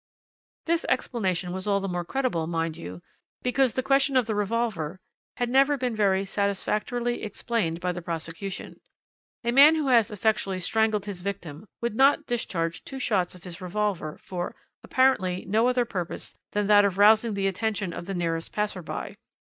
"This 0.65 0.83
explanation 0.89 1.53
was 1.53 1.67
all 1.67 1.79
the 1.79 1.87
more 1.87 2.03
credible, 2.03 2.47
mind 2.47 2.75
you, 2.75 3.03
because 3.43 3.75
the 3.75 3.83
question 3.83 4.17
of 4.17 4.25
the 4.25 4.33
revolver 4.33 4.99
had 5.37 5.47
never 5.47 5.77
been 5.77 5.95
very 5.95 6.25
satisfactorily 6.25 7.21
explained 7.21 7.79
by 7.79 7.91
the 7.91 8.01
prosecution. 8.01 8.81
A 9.43 9.51
man 9.51 9.75
who 9.75 9.89
has 9.89 10.09
effectually 10.09 10.59
strangled 10.59 11.05
his 11.05 11.21
victim 11.21 11.67
would 11.81 11.93
not 11.95 12.25
discharge 12.25 12.83
two 12.83 12.97
shots 12.97 13.35
of 13.35 13.43
his 13.43 13.61
revolver 13.61 14.17
for, 14.23 14.55
apparently, 14.83 15.45
no 15.45 15.67
other 15.67 15.85
purpose 15.85 16.33
than 16.53 16.65
that 16.65 16.83
of 16.83 16.97
rousing 16.97 17.35
the 17.35 17.45
attention 17.45 17.93
of 17.93 18.07
the 18.07 18.15
nearest 18.15 18.51
passer 18.51 18.81
by. 18.81 19.13